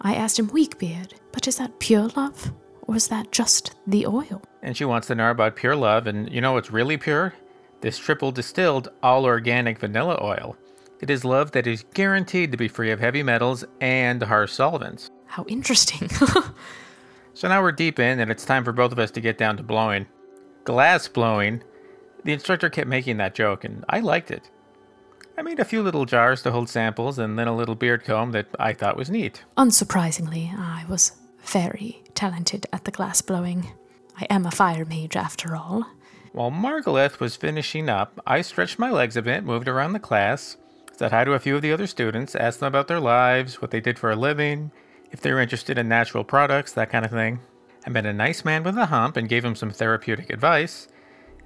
[0.00, 2.50] I asked him, Weakbeard, but is that pure love?
[2.86, 4.40] Or is that just the oil?
[4.62, 7.34] And she wants to know about pure love, and you know what's really pure?
[7.84, 10.56] This triple distilled, all organic vanilla oil.
[11.02, 15.10] It is love that is guaranteed to be free of heavy metals and harsh solvents.
[15.26, 16.08] How interesting.
[17.34, 19.56] So now we're deep in, and it's time for both of us to get down
[19.56, 20.06] to blowing.
[20.62, 21.64] Glass blowing.
[22.22, 24.48] The instructor kept making that joke, and I liked it.
[25.36, 28.30] I made a few little jars to hold samples, and then a little beard comb
[28.32, 29.42] that I thought was neat.
[29.56, 33.72] Unsurprisingly, I was very talented at the glass blowing.
[34.16, 35.84] I am a fire mage after all.
[36.34, 40.56] While Margaloth was finishing up, I stretched my legs a bit, moved around the class,
[40.90, 43.70] said hi to a few of the other students, asked them about their lives, what
[43.70, 44.72] they did for a living,
[45.12, 47.38] if they were interested in natural products, that kind of thing.
[47.86, 50.88] I met a nice man with a hump and gave him some therapeutic advice,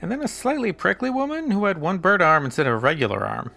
[0.00, 3.26] and then a slightly prickly woman who had one bird arm instead of a regular
[3.26, 3.50] arm.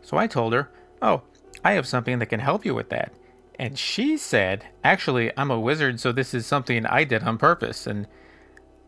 [0.00, 0.70] So I told her,
[1.02, 1.20] Oh,
[1.66, 3.12] I have something that can help you with that.
[3.58, 7.86] And she said, Actually, I'm a wizard, so this is something I did on purpose.
[7.86, 8.06] And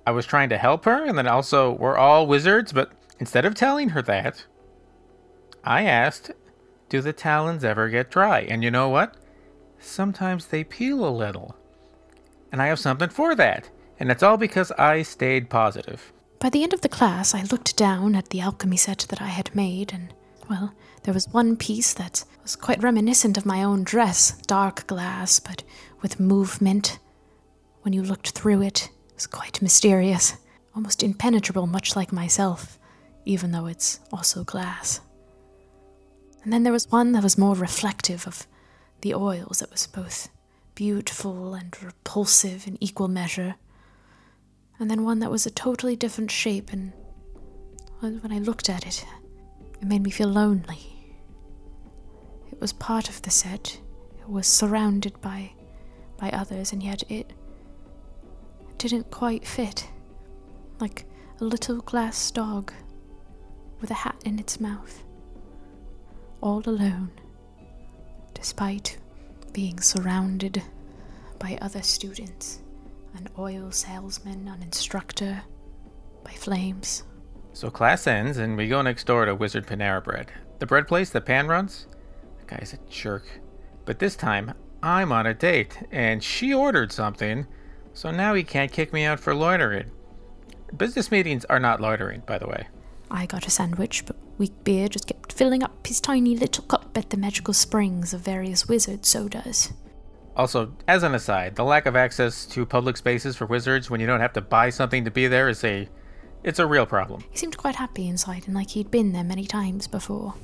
[0.09, 3.55] I was trying to help her, and then also, we're all wizards, but instead of
[3.55, 4.47] telling her that,
[5.63, 6.31] I asked,
[6.89, 8.41] Do the talons ever get dry?
[8.49, 9.19] And you know what?
[9.79, 11.57] Sometimes they peel a little.
[12.51, 13.69] And I have something for that.
[14.01, 16.11] And it's all because I stayed positive.
[16.39, 19.29] By the end of the class, I looked down at the alchemy set that I
[19.29, 20.15] had made, and,
[20.49, 25.39] well, there was one piece that was quite reminiscent of my own dress dark glass,
[25.39, 25.65] but
[26.01, 26.99] with movement.
[27.83, 30.37] When you looked through it, was quite mysterious,
[30.75, 32.79] almost impenetrable, much like myself,
[33.25, 35.01] even though it's also glass.
[36.43, 38.47] And then there was one that was more reflective of
[39.03, 40.29] the oils, that was both
[40.75, 43.57] beautiful and repulsive in equal measure
[44.79, 46.93] and then one that was a totally different shape, and
[48.01, 49.05] when I looked at it,
[49.81, 51.17] it made me feel lonely.
[52.53, 53.81] It was part of the set.
[54.21, 55.53] It was surrounded by
[56.17, 57.33] by others, and yet it
[58.79, 59.89] didn't quite fit.
[60.81, 61.05] Like
[61.41, 62.73] a little glass dog
[63.81, 65.05] with a hat in its mouth.
[66.41, 67.11] All alone,
[68.35, 68.99] despite
[69.53, 70.63] being surrounded
[71.39, 72.61] by other students
[73.17, 75.43] an oil salesman, an instructor,
[76.23, 77.03] by flames.
[77.53, 80.31] So class ends, and we go next door to Wizard Panera Bread.
[80.59, 81.87] The bread place that Pan runs?
[82.39, 83.41] That guy's a jerk.
[83.85, 87.47] But this time, I'm on a date, and she ordered something,
[87.99, 89.91] so now he can't kick me out for loitering.
[90.77, 92.69] Business meetings are not loitering, by the way.
[93.11, 97.11] I got a sandwich, but Weakbeard just kept filling up his tiny little cup at
[97.11, 99.73] the magical springs of various wizard sodas.
[100.37, 104.07] Also, as an aside, the lack of access to public spaces for wizards when you
[104.07, 105.89] don't have to buy something to be there is a
[106.45, 107.25] it's a real problem.
[107.33, 110.35] He seemed quite happy inside and like he'd been there many times before.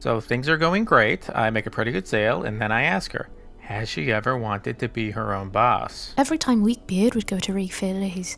[0.00, 1.30] So things are going great.
[1.32, 3.28] I make a pretty good sale, and then I ask her,
[3.64, 6.14] has she ever wanted to be her own boss?
[6.16, 8.36] Every time Weakbeard would go to refill his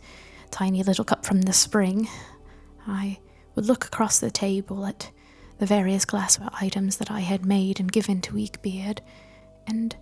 [0.51, 2.09] tiny little cup from the spring,
[2.87, 3.19] I
[3.55, 5.11] would look across the table at
[5.59, 9.01] the various glassware items that I had made and given to Weakbeard,
[9.67, 9.97] and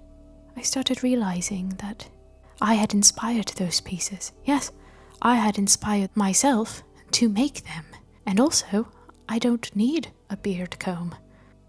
[0.57, 2.09] I started realizing that
[2.61, 4.33] I had inspired those pieces.
[4.45, 4.73] Yes,
[5.23, 6.83] I had inspired myself
[7.13, 7.87] to make them.
[8.27, 8.89] And also,
[9.29, 11.15] I don't need a beard comb.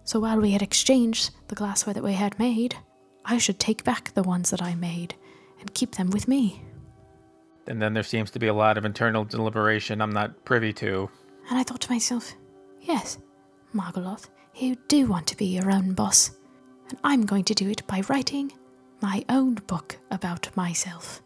[0.04, 2.76] So while we had exchanged the glassware that we had made,
[3.26, 5.16] I should take back the ones that I made
[5.60, 6.62] and keep them with me.
[7.68, 11.10] And then there seems to be a lot of internal deliberation I'm not privy to.
[11.50, 12.34] And I thought to myself,
[12.82, 13.18] yes,
[13.74, 16.32] Margaloth, you do want to be your own boss.
[16.90, 18.52] And I'm going to do it by writing
[19.02, 21.22] my own book about myself.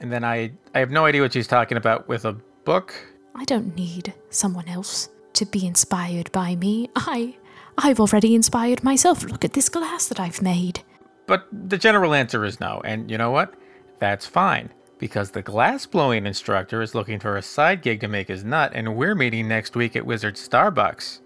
[0.00, 2.32] And then I I have no idea what she's talking about with a
[2.64, 2.94] book.
[3.34, 6.90] I don't need someone else to be inspired by me.
[6.96, 7.36] I
[7.78, 9.22] I've already inspired myself.
[9.24, 10.82] Look at this glass that I've made.
[11.26, 12.80] But the general answer is no.
[12.84, 13.54] And you know what?
[13.98, 14.70] That's fine.
[14.98, 18.72] Because the glass blowing instructor is looking for a side gig to make his nut,
[18.74, 21.20] and we're meeting next week at Wizard Starbucks.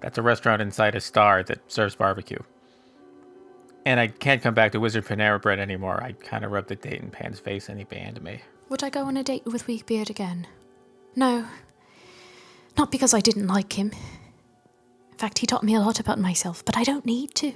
[0.00, 2.38] That's a restaurant inside a star that serves barbecue.
[3.84, 6.02] And I can't come back to Wizard Panera Bread anymore.
[6.02, 8.42] I kind of rubbed the date in Pan's face and he banned me.
[8.68, 10.46] Would I go on a date with Weakbeard again?
[11.14, 11.46] No.
[12.76, 13.92] Not because I didn't like him.
[15.12, 17.52] In fact, he taught me a lot about myself, but I don't need to.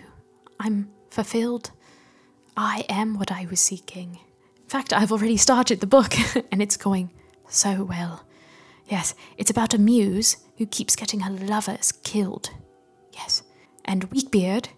[0.61, 1.73] I'm fulfilled.
[2.57, 4.19] I am what I was seeking.
[4.57, 6.15] In fact, I've already started the book,
[6.53, 7.11] and it's going
[7.49, 8.25] so well.
[8.87, 12.51] Yes, it's about a muse who keeps getting her lovers killed.
[13.13, 13.43] Yes.
[13.85, 14.69] And Weakbeard,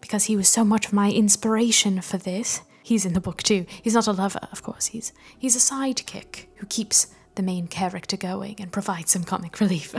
[0.00, 3.66] because he was so much of my inspiration for this, he's in the book too.
[3.82, 4.86] He's not a lover, of course.
[4.86, 9.94] He's he's a sidekick who keeps the main character going and provides some comic relief.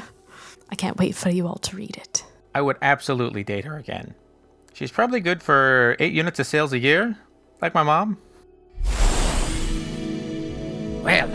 [0.70, 2.26] I can't wait for you all to read it.
[2.54, 4.16] I would absolutely date her again.
[4.74, 7.18] She's probably good for eight units of sales a year,
[7.62, 8.18] like my mom.
[11.04, 11.32] Well,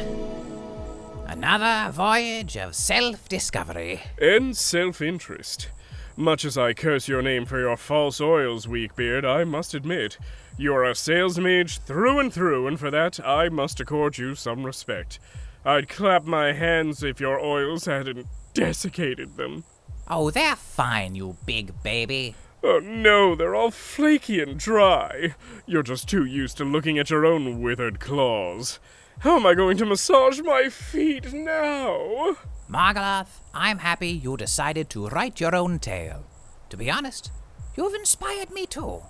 [1.26, 4.00] another voyage of self discovery.
[4.20, 5.68] And self interest.
[6.16, 10.16] Much as I curse your name for your false oils, Weakbeard, I must admit,
[10.56, 14.64] you're a sales mage through and through, and for that I must accord you some
[14.64, 15.18] respect.
[15.64, 19.64] I'd clap my hands if your oils hadn't desiccated them.
[20.08, 22.34] Oh, they're fine, you big baby.
[22.68, 25.36] Oh no, they're all flaky and dry.
[25.66, 28.80] You're just too used to looking at your own withered claws.
[29.20, 32.36] How am I going to massage my feet now?
[32.68, 36.24] Margaloth, I'm happy you decided to write your own tale.
[36.70, 37.30] To be honest,
[37.76, 39.02] you've inspired me too.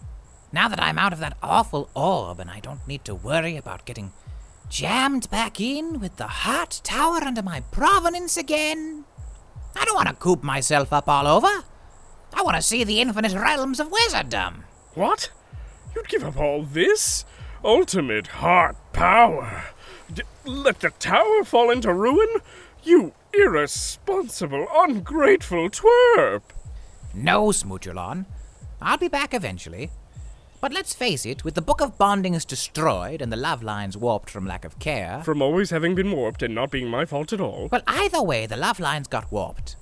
[0.53, 3.87] Now that I'm out of that awful orb and I don't need to worry about
[3.87, 4.13] getting
[4.69, 9.07] jammed back in with the heart tower under my provenance again.
[9.75, 11.65] I don't want to coop myself up all over.
[12.37, 14.65] I want to see the infinite realms of wizarddom.
[14.95, 15.31] What?
[15.95, 17.25] You'd give up all this?
[17.65, 19.65] Ultimate heart power?
[20.13, 22.29] D- let the tower fall into ruin?
[22.85, 26.43] You irresponsible, ungrateful twerp!
[27.15, 28.27] No, Smoochulon.
[28.83, 29.91] I'll be back eventually.
[30.61, 34.29] But let's face it, with the Book of Bondings destroyed and the love lines warped
[34.29, 35.23] from lack of care.
[35.25, 37.69] From always having been warped and not being my fault at all.
[37.73, 39.77] Well, either way, the love lines got warped.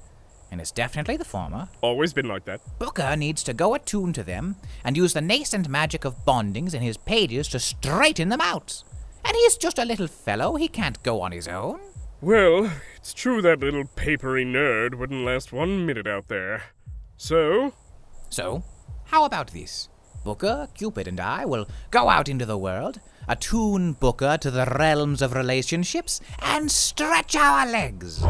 [0.50, 1.68] And it's definitely the former.
[1.80, 2.60] Always been like that.
[2.78, 6.82] Booker needs to go attune to them and use the nascent magic of bondings in
[6.82, 8.84] his pages to straighten them out.
[9.24, 11.80] And he's just a little fellow, he can't go on his own.
[12.20, 16.62] Well, it's true that little papery nerd wouldn't last one minute out there.
[17.16, 17.72] So,
[18.28, 18.62] So,
[19.04, 19.88] how about this?
[20.24, 25.20] Booker, Cupid, and I will go out into the world, attune Booker to the realms
[25.20, 28.22] of relationships, and stretch our legs.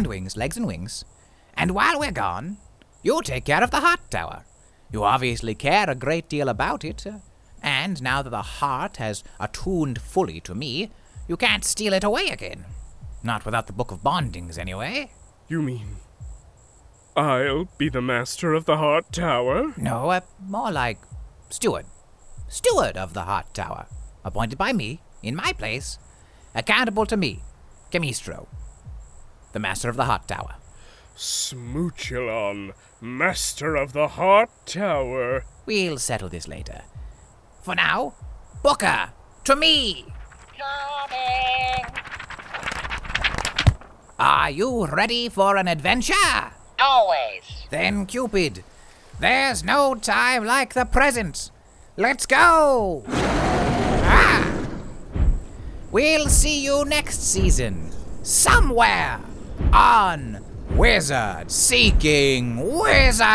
[0.00, 1.04] And wings, legs and wings.
[1.52, 2.56] And while we're gone,
[3.02, 4.46] you take care of the Heart Tower.
[4.90, 7.06] You obviously care a great deal about it,
[7.62, 10.90] and now that the heart has attuned fully to me,
[11.28, 12.64] you can't steal it away again.
[13.22, 15.12] Not without the Book of Bondings, anyway.
[15.48, 15.96] You mean
[17.14, 19.74] I'll be the master of the Heart Tower?
[19.76, 20.98] No, uh, more like
[21.50, 21.84] steward.
[22.48, 23.84] Steward of the Heart Tower.
[24.24, 25.98] Appointed by me, in my place.
[26.54, 27.42] Accountable to me,
[27.92, 28.46] Chemistro,
[29.52, 30.54] the master of the Heart Tower.
[31.16, 35.44] Smoochulon, master of the Heart Tower.
[35.66, 36.82] We'll settle this later.
[37.62, 38.14] For now,
[38.62, 39.10] Booker,
[39.44, 40.06] to me!
[40.56, 41.94] Coming!
[44.18, 46.14] Are you ready for an adventure?
[46.80, 47.42] Always!
[47.70, 48.64] Then, Cupid,
[49.18, 51.50] there's no time like the present.
[51.96, 53.04] Let's go!
[53.08, 54.68] Ah!
[55.90, 57.90] We'll see you next season,
[58.22, 59.20] somewhere
[59.72, 63.26] on Wizard Seeking Wizard!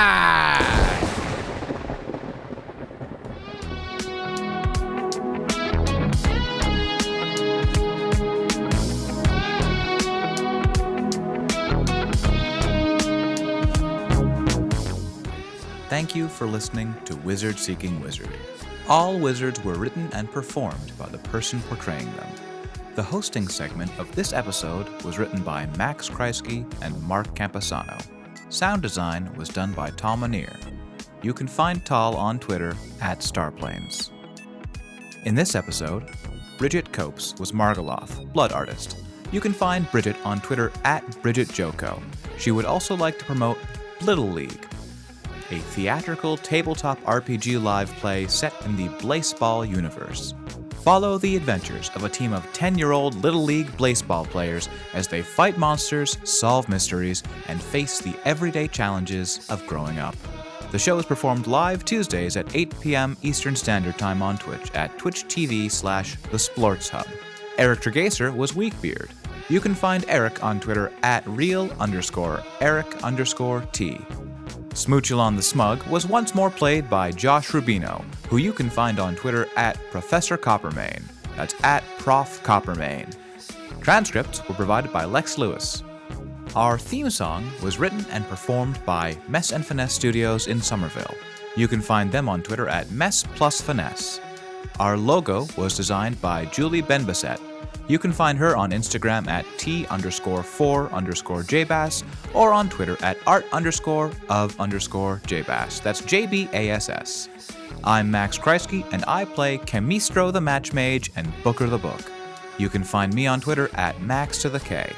[15.88, 18.28] Thank you for listening to Wizard Seeking Wizard.
[18.90, 22.45] All wizards were written and performed by the person portraying them.
[22.96, 28.02] The hosting segment of this episode was written by Max Kreisky and Mark Camposano.
[28.48, 30.56] Sound design was done by Tal Manier.
[31.22, 34.12] You can find Tal on Twitter at Starplanes.
[35.26, 36.10] In this episode,
[36.58, 38.96] Bridget Copes was Margaloth, Blood Artist.
[39.30, 42.02] You can find Bridget on Twitter at Bridget Joko.
[42.38, 43.58] She would also like to promote
[44.04, 44.66] Little League,
[45.52, 50.34] a theatrical tabletop RPG live play set in the Blaseball universe.
[50.86, 55.08] Follow the adventures of a team of 10 year old Little League baseball players as
[55.08, 60.16] they fight monsters, solve mysteries, and face the everyday challenges of growing up.
[60.70, 63.18] The show is performed live Tuesdays at 8 p.m.
[63.24, 67.08] Eastern Standard Time on Twitch at twitch.tv slash the Splorts Hub.
[67.58, 69.10] Eric Tregaser was Weakbeard.
[69.50, 74.00] You can find Eric on Twitter at real underscore Eric underscore T.
[74.76, 79.16] Smoochulon the Smug was once more played by Josh Rubino, who you can find on
[79.16, 81.02] Twitter at Professor Coppermain.
[81.38, 83.16] That's at Prof Coppermain.
[83.80, 85.82] Transcripts were provided by Lex Lewis.
[86.58, 91.16] Our theme song was written and performed by Mess and Finesse Studios in Somerville.
[91.56, 94.20] You can find them on Twitter at Mess Plus Finesse.
[94.82, 97.40] Our logo was designed by Julie Benbasset.
[97.88, 102.04] You can find her on Instagram at T underscore 4 underscore JBass
[102.34, 105.82] or on Twitter at art underscore of underscore JBass.
[105.84, 107.30] That's J B A S S.
[107.84, 112.12] I'm Max Kreisky and I play Chemistro the Match Mage and Booker the Book.
[112.58, 114.92] You can find me on Twitter at Max to the K.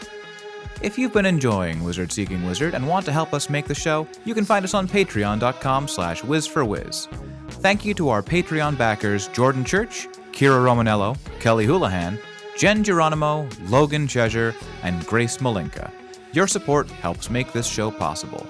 [0.81, 4.07] If you've been enjoying Wizard Seeking Wizard and want to help us make the show,
[4.25, 7.07] you can find us on patreon.com slash whiz4whiz.
[7.49, 12.19] Thank you to our Patreon backers Jordan Church, Kira Romanello, Kelly Houlihan,
[12.57, 15.91] Jen Geronimo, Logan Cheshire, and Grace Malinka.
[16.33, 18.47] Your support helps make this show possible.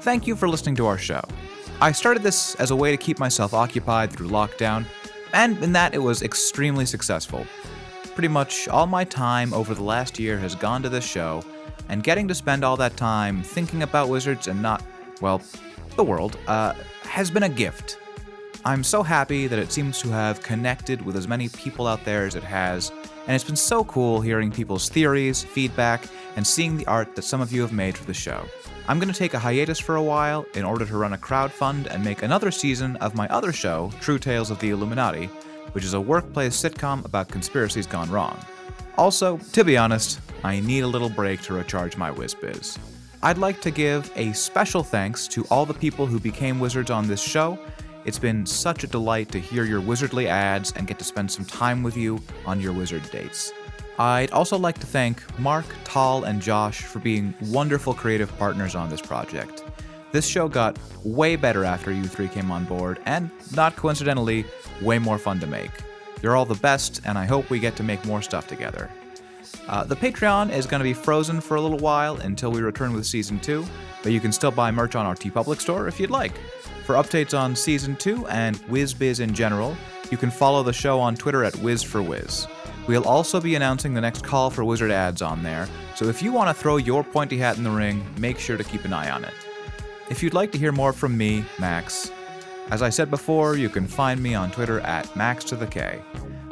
[0.00, 1.20] Thank you for listening to our show.
[1.82, 4.86] I started this as a way to keep myself occupied through lockdown,
[5.34, 7.46] and in that it was extremely successful.
[8.14, 11.42] Pretty much all my time over the last year has gone to this show,
[11.90, 14.82] and getting to spend all that time thinking about wizards and not,
[15.20, 15.42] well,
[15.96, 17.98] the world, uh, has been a gift.
[18.62, 22.26] I'm so happy that it seems to have connected with as many people out there
[22.26, 22.92] as it has,
[23.26, 26.04] and it's been so cool hearing people's theories, feedback,
[26.36, 28.44] and seeing the art that some of you have made for the show.
[28.86, 31.86] I'm going to take a hiatus for a while in order to run a crowdfund
[31.86, 35.26] and make another season of my other show, True Tales of the Illuminati,
[35.72, 38.38] which is a workplace sitcom about conspiracies gone wrong.
[38.98, 42.76] Also, to be honest, I need a little break to recharge my WizBiz.
[43.22, 47.08] I'd like to give a special thanks to all the people who became wizards on
[47.08, 47.58] this show.
[48.10, 51.44] It's been such a delight to hear your wizardly ads and get to spend some
[51.44, 53.52] time with you on your wizard dates.
[54.00, 58.90] I'd also like to thank Mark, Tal, and Josh for being wonderful creative partners on
[58.90, 59.62] this project.
[60.10, 64.44] This show got way better after you three came on board, and not coincidentally,
[64.82, 65.70] way more fun to make.
[66.20, 68.90] You're all the best, and I hope we get to make more stuff together.
[69.68, 72.92] Uh, the Patreon is going to be frozen for a little while until we return
[72.92, 73.64] with Season 2,
[74.02, 76.32] but you can still buy merch on our TeePublic store if you'd like.
[76.84, 79.76] For updates on Season 2 and WizBiz in general,
[80.10, 82.48] you can follow the show on Twitter at WizForWiz.
[82.86, 86.32] We'll also be announcing the next call for Wizard ads on there, so if you
[86.32, 89.10] want to throw your pointy hat in the ring, make sure to keep an eye
[89.10, 89.34] on it.
[90.08, 92.10] If you'd like to hear more from me, Max,
[92.70, 96.00] as I said before, you can find me on Twitter at Max to the K.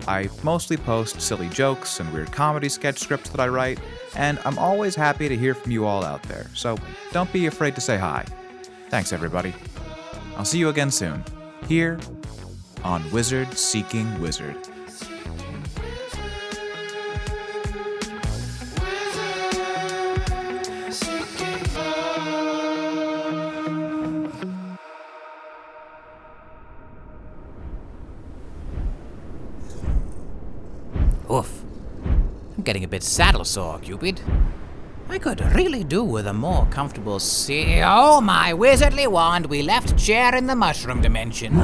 [0.06, 3.80] I mostly post silly jokes and weird comedy sketch scripts that I write,
[4.16, 6.76] and I'm always happy to hear from you all out there, so
[7.12, 8.24] don't be afraid to say hi.
[8.90, 9.54] Thanks, everybody.
[10.36, 11.24] I'll see you again soon,
[11.66, 11.98] here
[12.84, 14.56] on Wizard Seeking Wizard.
[32.68, 34.20] Getting a bit saddle sore, Cupid.
[35.08, 37.82] I could really do with a more comfortable seat.
[37.82, 41.54] Oh, my wizardly wand, we left chair in the mushroom dimension.